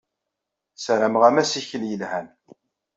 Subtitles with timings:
[0.75, 2.27] Ssarameɣ-am assikel yelhan.